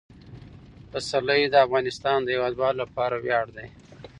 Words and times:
پسرلی 0.91 1.41
د 1.49 1.55
افغانستان 1.65 2.17
د 2.23 2.27
هیوادوالو 2.35 2.79
لپاره 2.83 3.15
ویاړ 3.23 3.45
دی. 3.57 3.67